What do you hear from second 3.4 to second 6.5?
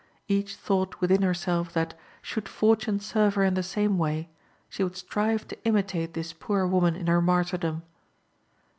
in the same way, she would strive to imitate this